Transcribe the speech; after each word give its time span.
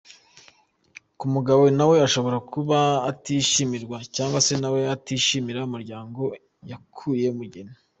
Ku 1.17 1.25
mugabo- 1.33 1.73
Nawe 1.77 1.95
ashobora 2.07 2.37
kuba 2.51 2.77
atishimirwa 3.11 3.97
cyangwa 4.15 4.39
se 4.47 4.53
nawe 4.61 4.79
atishimira 4.95 5.59
umuryango 5.67 6.21
yakuyemo 6.71 7.35
umugeni. 7.37 7.73